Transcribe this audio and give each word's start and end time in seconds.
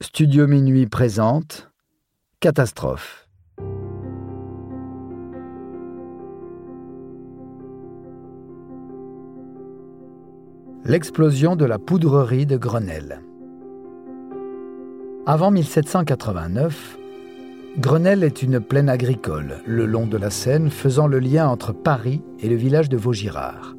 Studio 0.00 0.46
Minuit 0.46 0.86
présente 0.86 1.72
Catastrophe. 2.38 3.28
L'explosion 10.84 11.56
de 11.56 11.64
la 11.64 11.80
poudrerie 11.80 12.46
de 12.46 12.56
Grenelle. 12.56 13.22
Avant 15.26 15.50
1789, 15.50 16.96
Grenelle 17.78 18.22
est 18.22 18.44
une 18.44 18.60
plaine 18.60 18.88
agricole, 18.88 19.62
le 19.66 19.84
long 19.84 20.06
de 20.06 20.16
la 20.16 20.30
Seine, 20.30 20.70
faisant 20.70 21.08
le 21.08 21.18
lien 21.18 21.48
entre 21.48 21.72
Paris 21.72 22.22
et 22.38 22.48
le 22.48 22.54
village 22.54 22.88
de 22.88 22.96
Vaugirard. 22.96 23.74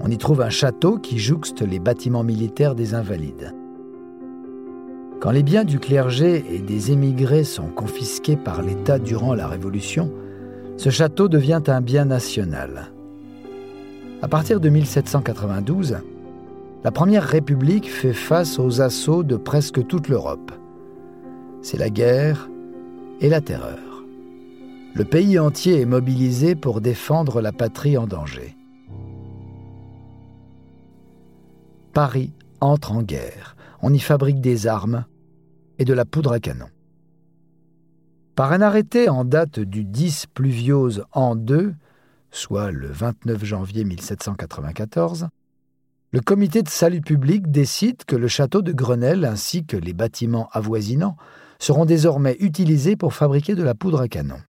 On 0.00 0.10
y 0.10 0.16
trouve 0.16 0.40
un 0.40 0.48
château 0.48 0.96
qui 0.96 1.18
jouxte 1.18 1.60
les 1.60 1.80
bâtiments 1.80 2.24
militaires 2.24 2.74
des 2.74 2.94
Invalides. 2.94 3.54
Quand 5.22 5.30
les 5.30 5.44
biens 5.44 5.62
du 5.62 5.78
clergé 5.78 6.44
et 6.50 6.58
des 6.58 6.90
émigrés 6.90 7.44
sont 7.44 7.68
confisqués 7.68 8.36
par 8.36 8.60
l'État 8.60 8.98
durant 8.98 9.34
la 9.34 9.46
Révolution, 9.46 10.10
ce 10.76 10.90
château 10.90 11.28
devient 11.28 11.62
un 11.68 11.80
bien 11.80 12.06
national. 12.06 12.90
À 14.20 14.26
partir 14.26 14.58
de 14.58 14.68
1792, 14.68 15.98
la 16.82 16.90
Première 16.90 17.22
République 17.22 17.88
fait 17.88 18.12
face 18.12 18.58
aux 18.58 18.80
assauts 18.80 19.22
de 19.22 19.36
presque 19.36 19.86
toute 19.86 20.08
l'Europe. 20.08 20.50
C'est 21.62 21.78
la 21.78 21.88
guerre 21.88 22.50
et 23.20 23.28
la 23.28 23.40
terreur. 23.40 23.78
Le 24.92 25.04
pays 25.04 25.38
entier 25.38 25.82
est 25.82 25.86
mobilisé 25.86 26.56
pour 26.56 26.80
défendre 26.80 27.40
la 27.40 27.52
patrie 27.52 27.96
en 27.96 28.08
danger. 28.08 28.56
Paris 31.92 32.32
entre 32.60 32.90
en 32.90 33.02
guerre. 33.02 33.54
On 33.82 33.92
y 33.92 34.00
fabrique 34.00 34.40
des 34.40 34.66
armes, 34.66 35.04
et 35.78 35.84
de 35.84 35.94
la 35.94 36.04
poudre 36.04 36.32
à 36.32 36.40
canon. 36.40 36.68
Par 38.34 38.52
un 38.52 38.62
arrêté 38.62 39.08
en 39.08 39.24
date 39.24 39.60
du 39.60 39.84
10 39.84 40.26
pluviose 40.32 41.04
an 41.12 41.36
2, 41.36 41.74
soit 42.30 42.70
le 42.70 42.88
29 42.88 43.44
janvier 43.44 43.84
1794, 43.84 45.28
le 46.12 46.20
comité 46.20 46.62
de 46.62 46.68
salut 46.68 47.00
public 47.00 47.50
décide 47.50 48.04
que 48.04 48.16
le 48.16 48.28
château 48.28 48.62
de 48.62 48.72
Grenelle 48.72 49.24
ainsi 49.24 49.64
que 49.64 49.76
les 49.76 49.92
bâtiments 49.92 50.48
avoisinants 50.52 51.16
seront 51.58 51.84
désormais 51.84 52.36
utilisés 52.40 52.96
pour 52.96 53.14
fabriquer 53.14 53.54
de 53.54 53.62
la 53.62 53.74
poudre 53.74 54.00
à 54.00 54.08
canon. 54.08 54.40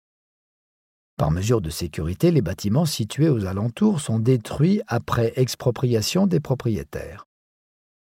Par 1.18 1.30
mesure 1.30 1.60
de 1.60 1.70
sécurité, 1.70 2.30
les 2.30 2.40
bâtiments 2.40 2.86
situés 2.86 3.28
aux 3.28 3.46
alentours 3.46 4.00
sont 4.00 4.18
détruits 4.18 4.80
après 4.88 5.32
expropriation 5.36 6.26
des 6.26 6.40
propriétaires. 6.40 7.26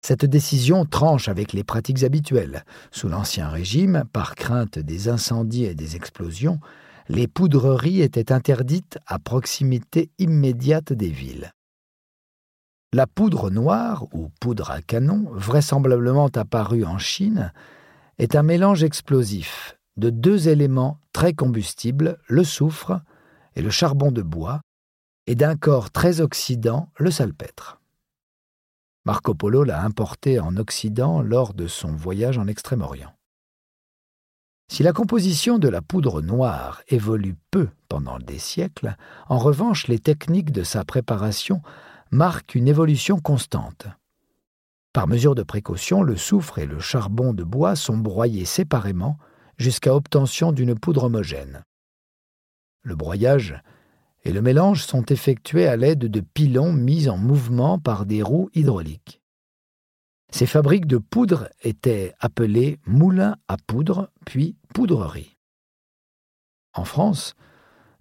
Cette 0.05 0.25
décision 0.25 0.85
tranche 0.85 1.29
avec 1.29 1.53
les 1.53 1.63
pratiques 1.63 2.03
habituelles. 2.03 2.65
Sous 2.91 3.09
l'Ancien 3.09 3.49
Régime, 3.49 4.05
par 4.13 4.35
crainte 4.35 4.81
des 4.81 5.09
incendies 5.09 5.65
et 5.65 5.77
des 5.77 5.95
explosions, 5.95 6.59
les 7.09 7.29
poudreries 7.29 8.03
étaient 8.03 8.33
interdites 8.33 8.99
à 9.07 9.21
proximité 9.21 10.11
immédiate 10.19 10.93
des 10.93 11.11
villes. 11.11 11.53
La 12.93 13.07
poudre 13.07 13.51
noire, 13.51 14.07
ou 14.13 14.31
poudre 14.41 14.71
à 14.73 14.83
canon, 14.83 15.29
vraisemblablement 15.31 16.29
apparue 16.35 16.85
en 16.85 16.99
Chine, 16.99 17.53
est 18.19 18.35
un 18.35 18.43
mélange 18.43 18.83
explosif 18.83 19.79
de 19.97 20.11
deux 20.11 20.49
éléments 20.49 20.99
très 21.13 21.33
combustibles, 21.33 22.19
le 22.27 22.45
soufre 22.45 23.01
et 23.55 23.63
le 23.63 23.71
charbon 23.71 24.11
de 24.11 24.23
bois, 24.23 24.63
et 25.27 25.37
d'un 25.37 25.57
corps 25.57 25.91
très 25.91 26.21
oxydant, 26.21 26.89
le 26.99 27.11
salpêtre. 27.11 27.82
Marco 29.05 29.35
Polo 29.35 29.65
l'a 29.65 29.83
importé 29.83 30.39
en 30.39 30.57
Occident 30.57 31.23
lors 31.23 31.55
de 31.55 31.67
son 31.67 31.93
voyage 31.93 32.39
en 32.39 32.47
Extrême-Orient. 32.47 33.13
Si 34.71 34.85
la 34.85 34.93
composition 34.93 35.59
de 35.59 35.69
la 35.69 35.83
poudre 35.83 36.23
noire 36.23 36.83
évolue 36.89 37.35
peu 37.51 37.69
pendant 37.89 38.19
des 38.19 38.39
siècles, 38.39 38.97
en 39.29 39.39
revanche 39.39 39.89
les 39.89 39.99
techniques 39.99 40.53
de 40.53 40.63
sa 40.63 40.85
préparation 40.85 41.63
marquent 42.13 42.55
une 42.55 42.69
évolution 42.69 43.19
constante. 43.19 43.87
Par 44.93 45.09
mesure 45.09 45.35
de 45.35 45.43
précaution, 45.43 46.03
le 46.03 46.17
soufre 46.17 46.59
et 46.59 46.67
le 46.67 46.79
charbon 46.79 47.35
de 47.35 47.43
bois 47.43 47.75
sont 47.75 47.97
broyés 47.97 48.45
séparément 48.45 49.19
jusqu'à 49.59 49.95
obtention 49.95 50.53
d'une 50.53 50.79
poudre 50.79 51.05
homogène. 51.05 51.65
Le 52.83 52.95
broyage 52.95 53.61
et 54.25 54.33
le 54.33 54.43
mélange 54.43 54.85
sont 54.85 55.05
effectués 55.07 55.67
à 55.67 55.77
l'aide 55.77 55.99
de 55.99 56.21
pilons 56.21 56.73
mis 56.73 57.09
en 57.09 57.17
mouvement 57.17 57.79
par 57.79 58.07
des 58.07 58.23
roues 58.23 58.51
hydrauliques. 58.55 59.21
Ces 60.31 60.47
fabriques 60.47 60.87
de 60.87 60.99
poudre 60.99 61.49
étaient 61.63 62.15
appelées 62.19 62.79
moulins 62.87 63.37
à 63.49 63.57
poudre, 63.59 64.11
puis 64.25 64.57
poudreries. 64.73 65.37
En 66.75 66.85
France, 66.85 67.35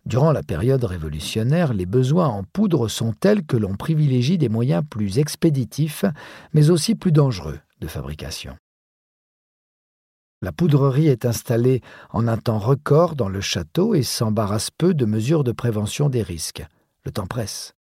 durant 0.06 0.32
la 0.32 0.42
période 0.42 0.84
révolutionnaire, 0.84 1.74
les 1.74 1.86
besoins 1.86 2.28
en 2.28 2.44
poudre 2.44 2.88
sont 2.88 3.12
tels 3.12 3.46
que 3.46 3.58
l'on 3.58 3.76
privilégie 3.76 4.38
des 4.38 4.50
moyens 4.50 4.84
plus 4.90 5.20
expéditifs, 5.20 6.06
mais 6.53 6.70
aussi 6.70 6.96
plus 6.96 7.12
dangereux 7.12 7.59
de 7.82 7.88
fabrication. 7.88 8.56
La 10.44 10.52
poudrerie 10.52 11.07
est 11.07 11.25
installée 11.25 11.81
en 12.09 12.28
un 12.28 12.38
temps 12.38 12.57
record 12.57 13.16
dans 13.16 13.29
le 13.29 13.41
château 13.41 13.94
et 13.94 14.02
s'embarrasse 14.02 14.72
peu 14.72 14.96
de 14.96 15.06
mesures 15.06 15.44
de 15.44 15.52
prévention 15.52 16.09
des 16.09 16.24
risques. 16.24 16.66
Le 17.06 17.12
temps 17.12 17.28
presse. 17.28 17.75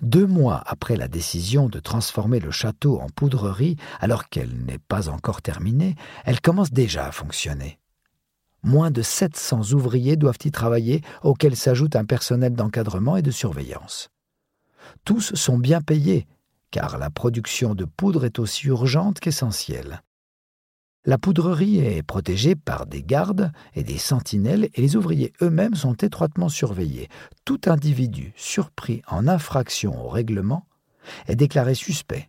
Deux 0.00 0.26
mois 0.26 0.62
après 0.64 0.94
la 0.94 1.08
décision 1.08 1.68
de 1.68 1.80
transformer 1.80 2.38
le 2.38 2.52
château 2.52 3.00
en 3.00 3.08
poudrerie, 3.08 3.74
alors 3.98 4.28
qu'elle 4.28 4.54
n'est 4.64 4.78
pas 4.78 5.08
encore 5.08 5.42
terminée, 5.42 5.96
elle 6.24 6.40
commence 6.40 6.70
déjà 6.70 7.06
à 7.06 7.12
fonctionner. 7.12 7.80
Moins 8.62 8.92
de 8.92 9.02
700 9.02 9.72
ouvriers 9.72 10.16
doivent 10.16 10.38
y 10.44 10.52
travailler, 10.52 11.02
auxquels 11.24 11.56
s'ajoute 11.56 11.96
un 11.96 12.04
personnel 12.04 12.54
d'encadrement 12.54 13.16
et 13.16 13.22
de 13.22 13.32
surveillance. 13.32 14.10
Tous 15.04 15.34
sont 15.34 15.58
bien 15.58 15.80
payés, 15.80 16.28
car 16.70 16.98
la 16.98 17.10
production 17.10 17.74
de 17.74 17.86
poudre 17.86 18.24
est 18.24 18.38
aussi 18.38 18.68
urgente 18.68 19.18
qu'essentielle. 19.18 20.02
La 21.08 21.18
poudrerie 21.18 21.78
est 21.78 22.02
protégée 22.02 22.56
par 22.56 22.84
des 22.84 23.04
gardes 23.04 23.52
et 23.76 23.84
des 23.84 23.96
sentinelles 23.96 24.68
et 24.74 24.80
les 24.80 24.96
ouvriers 24.96 25.32
eux-mêmes 25.40 25.76
sont 25.76 25.94
étroitement 25.94 26.48
surveillés. 26.48 27.08
Tout 27.44 27.60
individu 27.66 28.32
surpris 28.34 29.02
en 29.06 29.28
infraction 29.28 30.04
au 30.04 30.08
règlement 30.08 30.66
est 31.28 31.36
déclaré 31.36 31.76
suspect 31.76 32.28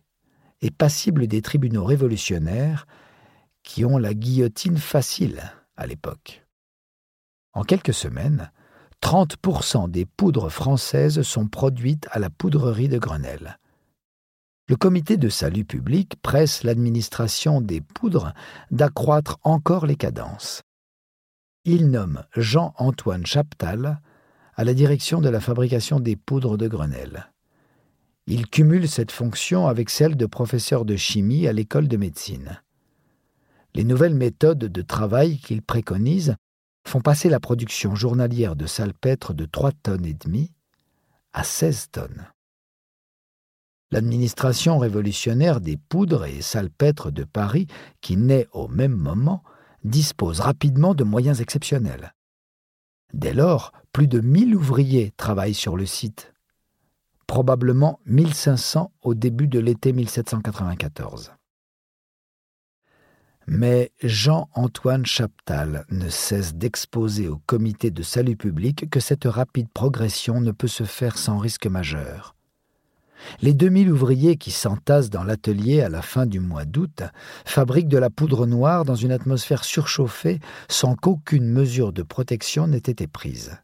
et 0.62 0.70
passible 0.70 1.26
des 1.26 1.42
tribunaux 1.42 1.84
révolutionnaires 1.84 2.86
qui 3.64 3.84
ont 3.84 3.98
la 3.98 4.14
guillotine 4.14 4.78
facile 4.78 5.42
à 5.76 5.88
l'époque. 5.88 6.46
En 7.54 7.64
quelques 7.64 7.94
semaines, 7.94 8.52
30% 9.02 9.90
des 9.90 10.06
poudres 10.06 10.50
françaises 10.50 11.22
sont 11.22 11.48
produites 11.48 12.06
à 12.12 12.20
la 12.20 12.30
poudrerie 12.30 12.88
de 12.88 12.98
Grenelle 12.98 13.58
le 14.68 14.76
comité 14.76 15.16
de 15.16 15.30
salut 15.30 15.64
public 15.64 16.16
presse 16.20 16.62
l'administration 16.62 17.62
des 17.62 17.80
poudres 17.80 18.34
d'accroître 18.70 19.38
encore 19.42 19.86
les 19.86 19.96
cadences. 19.96 20.60
Il 21.64 21.90
nomme 21.90 22.22
Jean-Antoine 22.36 23.24
Chaptal 23.24 24.02
à 24.54 24.64
la 24.64 24.74
direction 24.74 25.22
de 25.22 25.30
la 25.30 25.40
fabrication 25.40 26.00
des 26.00 26.16
poudres 26.16 26.58
de 26.58 26.68
Grenelle. 26.68 27.32
Il 28.26 28.46
cumule 28.46 28.88
cette 28.88 29.10
fonction 29.10 29.68
avec 29.68 29.88
celle 29.88 30.16
de 30.16 30.26
professeur 30.26 30.84
de 30.84 30.96
chimie 30.96 31.48
à 31.48 31.52
l'école 31.54 31.88
de 31.88 31.96
médecine. 31.96 32.60
Les 33.74 33.84
nouvelles 33.84 34.14
méthodes 34.14 34.58
de 34.58 34.82
travail 34.82 35.38
qu'il 35.38 35.62
préconise 35.62 36.34
font 36.86 37.00
passer 37.00 37.30
la 37.30 37.40
production 37.40 37.94
journalière 37.94 38.54
de 38.54 38.66
salpêtre 38.66 39.32
de 39.32 39.46
3 39.46 39.72
tonnes 39.82 40.04
et 40.04 40.14
demie 40.14 40.52
à 41.32 41.42
16 41.42 41.88
tonnes. 41.90 42.26
L'administration 43.90 44.78
révolutionnaire 44.78 45.60
des 45.60 45.78
poudres 45.78 46.26
et 46.26 46.42
salpêtres 46.42 47.10
de 47.10 47.24
Paris, 47.24 47.66
qui 48.00 48.16
naît 48.16 48.46
au 48.52 48.68
même 48.68 48.94
moment, 48.94 49.42
dispose 49.84 50.40
rapidement 50.40 50.94
de 50.94 51.04
moyens 51.04 51.40
exceptionnels. 51.40 52.14
Dès 53.14 53.32
lors, 53.32 53.72
plus 53.92 54.06
de 54.06 54.20
1000 54.20 54.54
ouvriers 54.54 55.12
travaillent 55.16 55.54
sur 55.54 55.76
le 55.76 55.86
site, 55.86 56.34
probablement 57.26 58.00
1500 58.06 58.92
au 59.02 59.14
début 59.14 59.48
de 59.48 59.58
l'été 59.58 59.92
1794. 59.92 61.32
Mais 63.46 63.92
Jean-Antoine 64.02 65.06
Chaptal 65.06 65.86
ne 65.88 66.10
cesse 66.10 66.54
d'exposer 66.54 67.28
au 67.28 67.38
comité 67.46 67.90
de 67.90 68.02
salut 68.02 68.36
public 68.36 68.90
que 68.90 69.00
cette 69.00 69.24
rapide 69.24 69.70
progression 69.70 70.42
ne 70.42 70.50
peut 70.50 70.68
se 70.68 70.84
faire 70.84 71.16
sans 71.16 71.38
risque 71.38 71.66
majeur. 71.66 72.34
Les 73.40 73.54
2000 73.54 73.90
ouvriers 73.90 74.36
qui 74.36 74.50
s'entassent 74.50 75.10
dans 75.10 75.24
l'atelier 75.24 75.80
à 75.80 75.88
la 75.88 76.02
fin 76.02 76.26
du 76.26 76.40
mois 76.40 76.64
d'août 76.64 77.02
fabriquent 77.44 77.88
de 77.88 77.98
la 77.98 78.10
poudre 78.10 78.46
noire 78.46 78.84
dans 78.84 78.94
une 78.94 79.12
atmosphère 79.12 79.64
surchauffée 79.64 80.40
sans 80.68 80.94
qu'aucune 80.94 81.48
mesure 81.48 81.92
de 81.92 82.02
protection 82.02 82.66
n'ait 82.66 82.78
été 82.78 83.06
prise. 83.06 83.58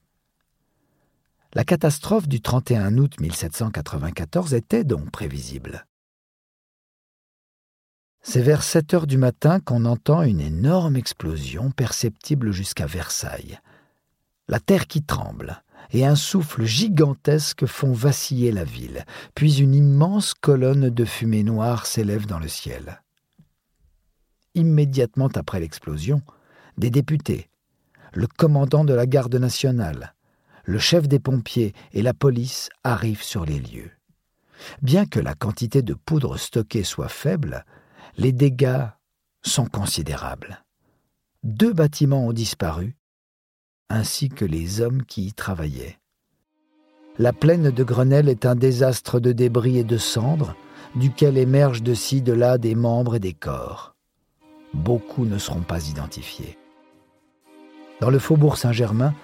La 1.55 1.65
catastrophe 1.65 2.27
du 2.27 2.41
31 2.41 2.99
août 2.99 3.21
1794 3.21 4.55
était 4.55 4.83
donc 4.83 5.11
prévisible. 5.11 5.87
C'est 8.23 8.43
vers 8.43 8.63
7 8.63 8.95
heures 8.95 9.07
du 9.07 9.19
matin 9.19 9.61
qu'on 9.61 9.85
entend 9.85 10.23
une 10.23 10.41
énorme 10.41 10.97
explosion 10.97 11.71
perceptible 11.71 12.53
jusqu'à 12.53 12.87
Versailles. 12.87 13.61
La 14.49 14.61
terre 14.61 14.87
qui 14.87 15.03
tremble 15.03 15.63
et 15.93 16.05
un 16.05 16.17
souffle 16.17 16.65
gigantesque 16.65 17.67
font 17.67 17.93
vaciller 17.93 18.53
la 18.53 18.65
ville, 18.65 19.05
puis 19.35 19.61
une 19.61 19.75
immense 19.75 20.35
colonne 20.35 20.91
de 20.91 21.05
fumée 21.05 21.43
noire 21.43 21.87
s'élève 21.87 22.27
dans 22.27 22.39
le 22.39 22.49
ciel. 22.49 23.03
Immédiatement 24.55 25.29
après 25.35 25.61
l'explosion, 25.61 26.23
des 26.79 26.91
députés, 26.91 27.49
le 28.13 28.27
commandant 28.27 28.85
de 28.85 28.95
la 28.95 29.07
garde 29.07 29.35
nationale, 29.35 30.15
le 30.65 30.79
chef 30.79 31.09
des 31.09 31.19
pompiers 31.19 31.75
et 31.93 32.03
la 32.03 32.15
police 32.15 32.71
arrivent 32.85 33.23
sur 33.23 33.45
les 33.45 33.59
lieux. 33.59 33.91
Bien 34.83 35.05
que 35.05 35.21
la 35.21 35.35
quantité 35.35 35.83
de 35.83 35.95
poudre 35.95 36.39
stockée 36.39 36.85
soit 36.85 37.09
faible, 37.09 37.65
les 38.17 38.33
dégâts 38.33 38.87
sont 39.43 39.67
considérables. 39.67 40.65
Deux 41.43 41.73
bâtiments 41.73 42.27
ont 42.27 42.33
disparu, 42.33 42.97
ainsi 43.89 44.29
que 44.29 44.45
les 44.45 44.81
hommes 44.81 45.05
qui 45.05 45.27
y 45.27 45.33
travaillaient. 45.33 45.99
La 47.19 47.33
plaine 47.33 47.71
de 47.71 47.85
Grenelle 47.85 48.29
est 48.29 48.45
un 48.45 48.57
désastre 48.57 49.21
de 49.21 49.33
débris 49.33 49.79
et 49.79 49.85
de 49.85 49.99
cendres, 49.99 50.57
duquel 50.97 51.39
émergent 51.39 51.83
de 51.83 51.95
ci, 51.95 52.23
de 52.23 52.33
là 52.33 52.59
des 52.59 52.75
membres 52.75 53.17
et 53.17 53.21
des 53.21 53.35
corps. 53.35 53.95
Beaucoup 54.73 55.25
ne 55.25 55.39
seront 55.39 55.63
pas 55.63 55.89
identifiés. 55.89 56.59
Dans 58.01 58.11
le 58.11 58.19
faubourg 58.19 58.57
Saint-Germain, 58.57 59.15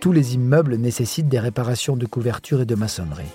tous 0.00 0.12
les 0.12 0.34
immeubles 0.34 0.76
nécessitent 0.76 1.28
des 1.28 1.40
réparations 1.40 1.96
de 1.96 2.06
couverture 2.06 2.60
et 2.60 2.66
de 2.66 2.74
maçonnerie. 2.74 3.32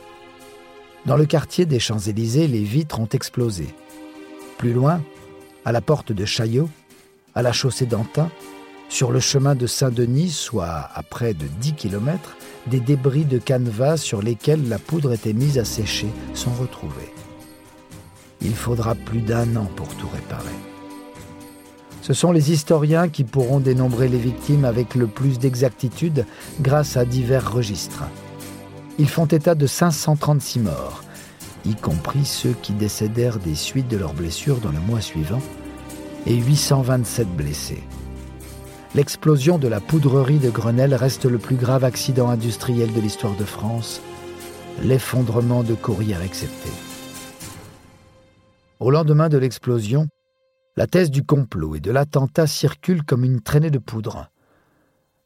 Dans 1.05 1.17
le 1.17 1.25
quartier 1.25 1.65
des 1.65 1.79
Champs-Élysées, 1.79 2.47
les 2.47 2.63
vitres 2.63 2.99
ont 2.99 3.09
explosé. 3.11 3.67
Plus 4.57 4.73
loin, 4.73 5.01
à 5.65 5.71
la 5.71 5.81
porte 5.81 6.11
de 6.11 6.23
Chaillot, 6.23 6.69
à 7.35 7.41
la 7.41 7.51
chaussée 7.51 7.85
d'Antin, 7.85 8.29
sur 8.93 9.11
le 9.11 9.19
chemin 9.19 9.55
de 9.55 9.65
Saint-Denis, 9.65 10.29
soit 10.29 10.87
à 10.93 11.01
près 11.01 11.33
de 11.33 11.47
10 11.47 11.73
km, 11.73 12.37
des 12.67 12.79
débris 12.79 13.25
de 13.25 13.39
canevas 13.39 13.97
sur 13.97 14.21
lesquels 14.21 14.69
la 14.69 14.77
poudre 14.77 15.13
était 15.13 15.33
mise 15.33 15.57
à 15.57 15.65
sécher 15.65 16.05
sont 16.35 16.53
retrouvés. 16.53 17.11
Il 18.41 18.53
faudra 18.53 18.93
plus 18.93 19.21
d'un 19.21 19.55
an 19.55 19.65
pour 19.75 19.87
tout 19.95 20.07
réparer. 20.13 20.53
Ce 22.03 22.13
sont 22.13 22.31
les 22.31 22.51
historiens 22.51 23.09
qui 23.09 23.23
pourront 23.23 23.59
dénombrer 23.59 24.09
les 24.09 24.19
victimes 24.19 24.63
avec 24.63 24.93
le 24.93 25.07
plus 25.07 25.39
d'exactitude 25.39 26.27
grâce 26.61 26.95
à 26.95 27.03
divers 27.03 27.51
registres. 27.51 28.03
Ils 28.99 29.09
font 29.09 29.25
état 29.25 29.55
de 29.55 29.65
536 29.65 30.59
morts, 30.59 31.03
y 31.65 31.73
compris 31.73 32.25
ceux 32.25 32.53
qui 32.61 32.73
décédèrent 32.73 33.39
des 33.39 33.55
suites 33.55 33.87
de 33.87 33.97
leurs 33.97 34.13
blessures 34.13 34.59
dans 34.59 34.71
le 34.71 34.79
mois 34.81 35.01
suivant, 35.01 35.41
et 36.27 36.35
827 36.35 37.27
blessés. 37.35 37.81
L'explosion 38.95 39.57
de 39.57 39.67
la 39.67 39.79
poudrerie 39.79 40.37
de 40.37 40.51
Grenelle 40.51 40.93
reste 40.93 41.25
le 41.25 41.39
plus 41.39 41.55
grave 41.55 41.83
accident 41.83 42.29
industriel 42.29 42.93
de 42.93 43.01
l'histoire 43.01 43.35
de 43.35 43.43
France, 43.43 44.01
l'effondrement 44.83 45.63
de 45.63 45.73
courrières 45.73 46.21
excepté. 46.21 46.69
Au 48.79 48.91
lendemain 48.91 49.29
de 49.29 49.39
l'explosion, 49.39 50.09
la 50.77 50.85
thèse 50.85 51.09
du 51.09 51.23
complot 51.23 51.75
et 51.75 51.79
de 51.79 51.89
l'attentat 51.89 52.45
circule 52.45 53.03
comme 53.03 53.23
une 53.23 53.41
traînée 53.41 53.71
de 53.71 53.79
poudre. 53.79 54.29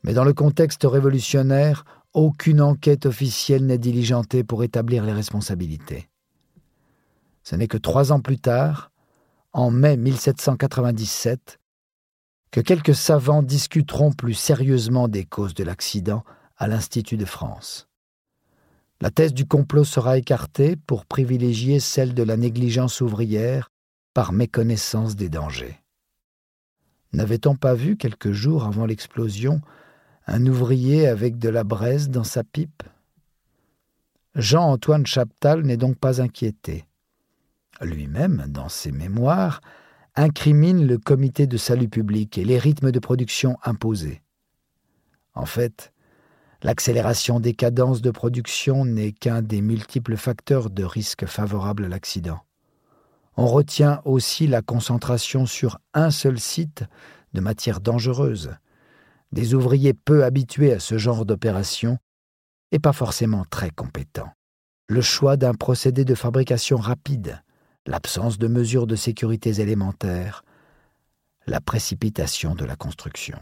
Mais 0.03 0.13
dans 0.13 0.23
le 0.23 0.33
contexte 0.33 0.83
révolutionnaire, 0.85 1.83
aucune 2.13 2.61
enquête 2.61 3.05
officielle 3.05 3.65
n'est 3.65 3.77
diligentée 3.77 4.45
pour 4.45 4.63
établir 4.63 5.03
les 5.03 5.11
responsabilités. 5.11 6.07
Ce 7.43 7.57
n'est 7.57 7.67
que 7.67 7.77
trois 7.77 8.13
ans 8.13 8.21
plus 8.21 8.39
tard, 8.39 8.91
en 9.51 9.71
mai 9.71 9.97
1797, 9.97 11.59
que 12.51 12.61
quelques 12.61 12.95
savants 12.95 13.44
discuteront 13.44 14.11
plus 14.11 14.33
sérieusement 14.33 15.07
des 15.07 15.25
causes 15.25 15.53
de 15.53 15.63
l'accident 15.63 16.23
à 16.57 16.67
l'Institut 16.67 17.17
de 17.17 17.25
France. 17.25 17.88
La 18.99 19.11
thèse 19.11 19.33
du 19.33 19.45
complot 19.45 19.83
sera 19.83 20.17
écartée 20.17 20.75
pour 20.75 21.05
privilégier 21.05 21.79
celle 21.79 22.13
de 22.13 22.23
la 22.23 22.35
négligence 22.35 23.01
ouvrière 23.01 23.69
par 24.13 24.31
méconnaissance 24.31 25.15
des 25.15 25.29
dangers. 25.29 25.83
N'avait-on 27.13 27.55
pas 27.55 27.75
vu 27.75 27.95
quelques 27.95 28.31
jours 28.31 28.63
avant 28.63 28.85
l'explosion 28.85 29.61
un 30.25 30.45
ouvrier 30.45 31.07
avec 31.07 31.38
de 31.38 31.49
la 31.49 31.63
braise 31.63 32.09
dans 32.09 32.23
sa 32.23 32.44
pipe? 32.44 32.83
Jean-Antoine 34.35 35.05
Chaptal 35.05 35.61
n'est 35.61 35.77
donc 35.77 35.97
pas 35.97 36.21
inquiété. 36.21 36.85
Lui-même, 37.81 38.45
dans 38.47 38.69
ses 38.69 38.91
mémoires, 38.91 39.61
incrimine 40.17 40.85
le 40.85 40.97
comité 40.97 41.45
de 41.45 41.57
salut 41.57 41.89
public 41.89 42.39
et 42.39 42.43
les 42.43 42.57
rythmes 42.57 42.91
de 42.91 42.99
production 42.99 43.55
imposés. 43.63 44.23
En 45.35 45.45
fait, 45.45 45.93
l'accélération 46.63 47.39
des 47.39 47.53
cadences 47.53 48.01
de 48.01 48.09
production 48.09 48.83
n'est 48.83 49.11
qu'un 49.11 49.43
des 49.43 49.61
multiples 49.61 50.17
facteurs 50.17 50.71
de 50.71 50.83
risque 50.83 51.27
favorables 51.27 51.85
à 51.85 51.89
l'accident. 51.89 52.39
On 53.37 53.45
retient 53.45 54.01
aussi 54.05 54.47
la 54.47 54.63
concentration 54.63 55.45
sur 55.45 55.77
un 55.93 56.09
seul 56.09 56.39
site 56.39 56.83
de 57.33 57.41
matières 57.41 57.79
dangereuses, 57.79 58.55
des 59.31 59.53
ouvriers 59.53 59.93
peu 59.93 60.23
habitués 60.23 60.73
à 60.73 60.79
ce 60.79 60.97
genre 60.97 61.27
d'opération 61.27 61.99
et 62.71 62.79
pas 62.79 62.93
forcément 62.93 63.45
très 63.51 63.69
compétents. 63.69 64.31
Le 64.87 65.01
choix 65.01 65.37
d'un 65.37 65.53
procédé 65.53 66.05
de 66.05 66.15
fabrication 66.15 66.77
rapide, 66.77 67.43
l'absence 67.87 68.37
de 68.37 68.47
mesures 68.47 68.85
de 68.85 68.95
sécurité 68.95 69.61
élémentaires, 69.61 70.43
la 71.47 71.61
précipitation 71.61 72.53
de 72.53 72.65
la 72.65 72.75
construction. 72.75 73.39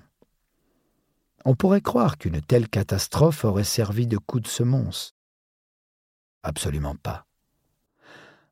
On 1.43 1.55
pourrait 1.55 1.81
croire 1.81 2.17
qu'une 2.17 2.41
telle 2.41 2.69
catastrophe 2.69 3.43
aurait 3.43 3.63
servi 3.63 4.07
de 4.07 4.17
coup 4.17 4.39
de 4.39 4.47
semonce. 4.47 5.13
Absolument 6.43 6.95
pas. 6.95 7.25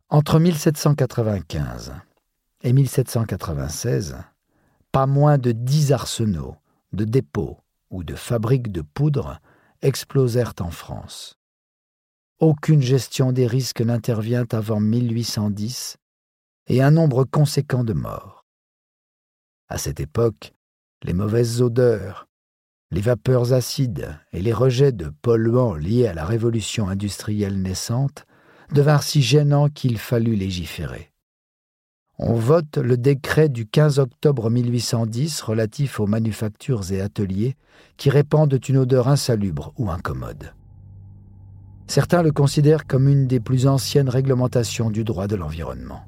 Entre 0.09 0.39
1795 0.39 1.93
et 2.63 2.73
1796, 2.73 4.17
pas 4.91 5.05
moins 5.05 5.37
de 5.37 5.51
dix 5.51 5.91
arsenaux, 5.91 6.55
de 6.91 7.05
dépôts 7.05 7.57
ou 7.89 8.03
de 8.03 8.15
fabriques 8.15 8.71
de 8.71 8.81
poudre 8.81 9.39
explosèrent 9.81 10.53
en 10.59 10.71
France. 10.71 11.37
Aucune 12.43 12.81
gestion 12.81 13.31
des 13.31 13.47
risques 13.47 13.79
n'intervient 13.79 14.43
avant 14.51 14.81
1810 14.81 15.95
et 16.67 16.81
un 16.81 16.91
nombre 16.91 17.23
conséquent 17.23 17.85
de 17.85 17.93
morts. 17.93 18.43
À 19.69 19.77
cette 19.77 20.01
époque, 20.01 20.51
les 21.03 21.13
mauvaises 21.13 21.61
odeurs, 21.61 22.27
les 22.91 22.99
vapeurs 22.99 23.53
acides 23.53 24.19
et 24.33 24.41
les 24.41 24.51
rejets 24.51 24.91
de 24.91 25.09
polluants 25.21 25.75
liés 25.75 26.05
à 26.05 26.13
la 26.13 26.25
révolution 26.25 26.89
industrielle 26.89 27.61
naissante 27.61 28.25
devinrent 28.73 29.03
si 29.03 29.21
gênants 29.21 29.69
qu'il 29.69 29.97
fallut 29.97 30.35
légiférer 30.35 31.13
on 32.19 32.33
vote 32.33 32.77
le 32.77 32.95
décret 32.95 33.49
du 33.49 33.65
15 33.65 33.99
octobre 33.99 34.49
1810 34.49 35.41
relatif 35.41 35.99
aux 35.99 36.07
manufactures 36.07 36.91
et 36.91 37.01
ateliers 37.01 37.55
qui 37.97 38.09
répandent 38.09 38.59
une 38.67 38.77
odeur 38.77 39.07
insalubre 39.07 39.73
ou 39.77 39.89
incommode. 39.89 40.53
Certains 41.87 42.23
le 42.23 42.31
considèrent 42.31 42.87
comme 42.87 43.07
une 43.07 43.27
des 43.27 43.39
plus 43.39 43.67
anciennes 43.67 44.09
réglementations 44.09 44.89
du 44.89 45.03
droit 45.03 45.27
de 45.27 45.35
l'environnement. 45.35 46.01